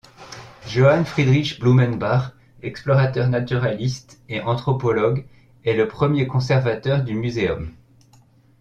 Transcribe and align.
Johann 0.67 1.05
Friedrich 1.05 1.59
Blumenbach, 1.59 2.31
explorateur 2.63 3.27
naturaliste 3.27 4.17
et 4.29 4.41
anthropologue, 4.41 5.27
est 5.63 5.75
le 5.75 5.87
premier 5.87 6.25
conservateur 6.25 7.03
du 7.03 7.13
muséum. 7.13 7.69